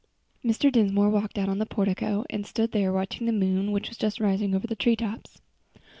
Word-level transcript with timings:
Mr. 0.43 0.71
Dinsmore 0.71 1.11
walked 1.11 1.37
out 1.37 1.47
on 1.47 1.57
to 1.57 1.59
the 1.59 1.65
portico, 1.67 2.25
and 2.27 2.43
stood 2.47 2.71
there 2.71 2.91
watching 2.91 3.27
the 3.27 3.31
moon 3.31 3.71
which 3.71 3.89
was 3.89 3.99
just 3.99 4.19
rising 4.19 4.55
over 4.55 4.65
the 4.65 4.75
treetops. 4.75 5.41